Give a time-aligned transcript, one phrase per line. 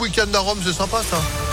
[0.00, 1.45] week-end à Rome, c'est sympa ça.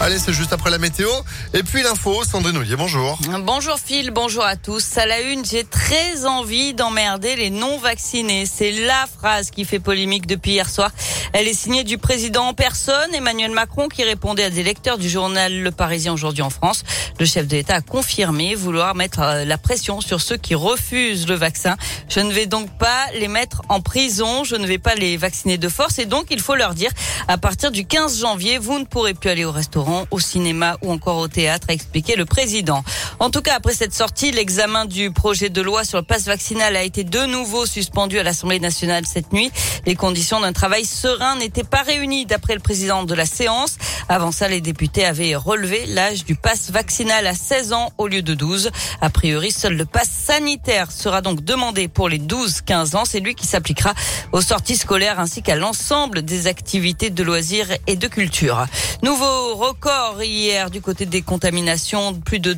[0.00, 1.08] Allez, c'est juste après la météo.
[1.54, 3.18] Et puis l'info, Sandrine Ollier, bonjour.
[3.40, 4.96] Bonjour Phil, bonjour à tous.
[4.96, 8.46] À la une, j'ai très envie d'emmerder les non-vaccinés.
[8.46, 10.92] C'est la phrase qui fait polémique depuis hier soir.
[11.32, 15.08] Elle est signée du président en personne, Emmanuel Macron, qui répondait à des lecteurs du
[15.08, 16.84] journal Le Parisien aujourd'hui en France.
[17.18, 21.26] Le chef de l'État a confirmé vouloir mettre euh, la pression sur ceux qui refusent
[21.26, 21.76] le vaccin.
[22.08, 25.58] Je ne vais donc pas les mettre en prison, je ne vais pas les vacciner
[25.58, 26.92] de force et donc il faut leur dire
[27.26, 30.92] à partir du 15 janvier, vous ne pourrez plus aller au restaurant au cinéma ou
[30.92, 32.82] encore au théâtre, a expliqué le président.
[33.20, 36.76] En tout cas, après cette sortie, l'examen du projet de loi sur le passe vaccinal
[36.76, 39.50] a été de nouveau suspendu à l'Assemblée nationale cette nuit.
[39.86, 43.76] Les conditions d'un travail serein n'étaient pas réunies d'après le président de la séance.
[44.08, 48.22] Avant ça, les députés avaient relevé l'âge du passe vaccinal à 16 ans au lieu
[48.22, 48.70] de 12.
[49.00, 53.04] A priori, seul le passe sanitaire sera donc demandé pour les 12-15 ans.
[53.04, 53.94] C'est lui qui s'appliquera
[54.30, 58.64] aux sorties scolaires ainsi qu'à l'ensemble des activités de loisirs et de culture.
[59.02, 62.14] Nouveau record hier du côté des contaminations.
[62.14, 62.52] Plus de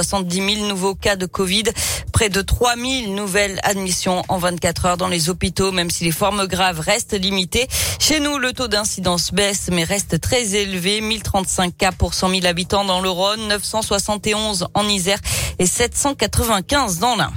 [0.00, 1.64] 270 000 nouveaux cas de Covid.
[2.12, 6.12] Près de 3 000 nouvelles admissions en 24 heures dans les hôpitaux, même si les
[6.12, 7.66] formes graves restent limitées.
[7.98, 11.00] Chez nous, le taux d'incidence baisse, mais reste très élevé.
[11.00, 15.18] 1035 cas pour 100 000 habitants dans le Rhône, 971 en Isère
[15.58, 17.32] et 795 dans l'Ain.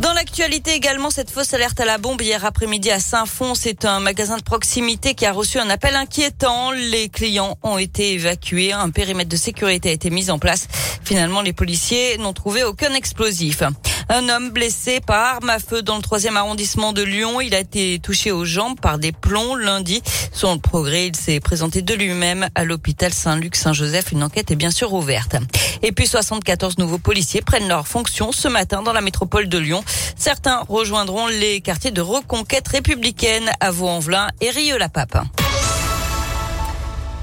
[0.00, 3.98] Dans l'actualité également, cette fausse alerte à la bombe hier après-midi à Saint-Fond, c'est un
[3.98, 6.70] magasin de proximité qui a reçu un appel inquiétant.
[6.70, 10.68] Les clients ont été évacués, un périmètre de sécurité a été mis en place.
[11.02, 13.62] Finalement, les policiers n'ont trouvé aucun explosif.
[14.08, 17.40] Un homme blessé par arme à feu dans le troisième arrondissement de Lyon.
[17.40, 20.00] Il a été touché aux jambes par des plombs lundi.
[20.32, 24.12] Selon le progrès, il s'est présenté de lui-même à l'hôpital Saint-Luc-Saint-Joseph.
[24.12, 25.36] Une enquête est bien sûr ouverte.
[25.82, 29.82] Et puis 74 nouveaux policiers prennent leurs fonctions ce matin dans la métropole de Lyon.
[30.16, 35.18] Certains rejoindront les quartiers de reconquête républicaine à Vaux-en-Velin et Rieux-la-Pape.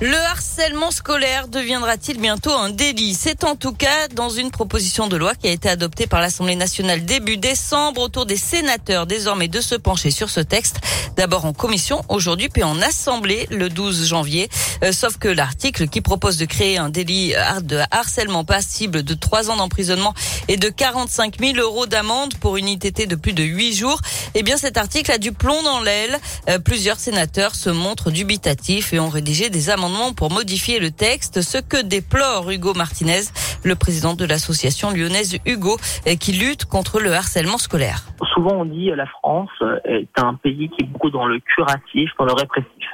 [0.06, 3.14] Le harcèlement scolaire deviendra-t-il bientôt un délit?
[3.14, 6.58] C'est en tout cas dans une proposition de loi qui a été adoptée par l'Assemblée
[6.58, 10.82] nationale début décembre autour des sénateurs désormais de se pencher sur ce texte.
[11.16, 14.50] D'abord en commission aujourd'hui puis en assemblée le 12 janvier.
[14.84, 19.52] Euh, sauf que l'article qui propose de créer un délit de harcèlement passible de 3
[19.52, 20.14] ans d'emprisonnement
[20.50, 24.02] et de 45 000 euros d'amende pour une ITT de plus de 8 jours,
[24.36, 26.20] eh bien cet article a du plomb dans l'aile.
[26.50, 31.42] Euh, plusieurs sénateurs se montrent dubitatifs et ont rédigé des amendements pour modifier le texte,
[31.42, 33.30] ce que déplore Hugo Martinez,
[33.64, 35.78] le président de l'association lyonnaise Hugo,
[36.20, 38.02] qui lutte contre le harcèlement scolaire.
[38.34, 39.52] Souvent on dit que la France
[39.86, 42.88] est un pays qui est beaucoup dans le curatif, dans le répressif,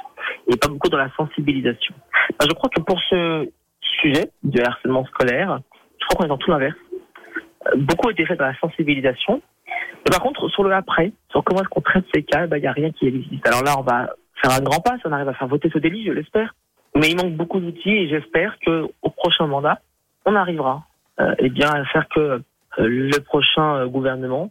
[0.48, 1.94] et pas beaucoup dans la sensibilisation.
[2.38, 3.48] Ben, je crois que pour ce
[4.02, 5.60] sujet du harcèlement scolaire,
[6.00, 6.76] je crois qu'on est dans tout l'inverse.
[7.76, 9.40] Beaucoup a été fait dans la sensibilisation.
[10.10, 12.66] par contre, sur le après, sur comment est-ce qu'on traite ces cas, ben, il n'y
[12.66, 13.46] a rien qui existe.
[13.46, 14.10] Alors là, on va
[14.42, 16.54] faire un grand pas, si on arrive à faire voter ce délit, je l'espère.
[16.94, 19.80] Mais il manque beaucoup d'outils et j'espère que au prochain mandat,
[20.26, 20.84] on arrivera
[21.20, 22.38] euh, eh bien à faire que euh,
[22.78, 24.50] le prochain euh, gouvernement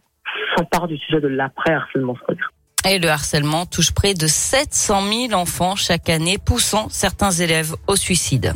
[0.56, 2.50] s'empare du sujet de l'après-harcèlement scolaire.
[2.88, 7.96] Et le harcèlement touche près de 700 000 enfants chaque année, poussant certains élèves au
[7.96, 8.54] suicide.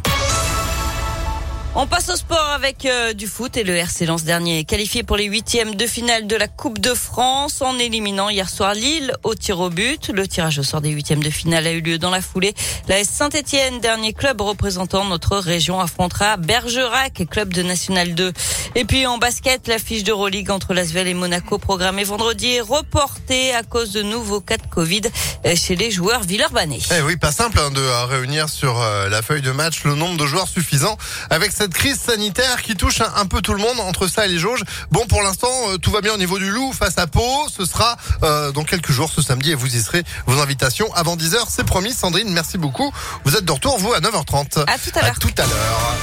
[1.77, 5.17] On passe au sport avec euh, du foot et le RC Lens dernier qualifié pour
[5.17, 9.35] les huitièmes de finale de la Coupe de France en éliminant hier soir Lille au
[9.35, 10.09] tir au but.
[10.15, 12.55] Le tirage au sort des huitièmes de finale a eu lieu dans la foulée.
[12.87, 18.33] La Saint-Etienne, dernier club représentant notre région, affrontera Bergerac, club de National 2.
[18.75, 23.55] Et puis en basket, la fiche d'Euroleague entre Lasvel et Monaco programmée vendredi est reportée
[23.55, 25.03] à cause de nouveaux cas de Covid
[25.47, 26.81] euh, chez les joueurs villeurbanais.
[26.97, 30.17] Eh oui, pas simple hein, de euh, réunir sur la feuille de match le nombre
[30.17, 30.97] de joueurs suffisant
[31.31, 34.39] avec cette crise sanitaire qui touche un, peu tout le monde entre ça et les
[34.39, 34.63] jauges.
[34.91, 37.47] Bon, pour l'instant, euh, tout va bien au niveau du loup face à Pau.
[37.55, 40.05] Ce sera euh, dans quelques jours, ce samedi, et vous y serez.
[40.27, 41.93] Vos invitations avant 10h, c'est promis.
[41.93, 42.93] Sandrine, merci beaucoup.
[43.25, 44.65] Vous êtes de retour, vous, à 9h30.
[44.67, 45.17] À tout à l'heure.
[45.17, 45.95] À tout à l'heure.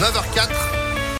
[0.00, 0.73] 9h04.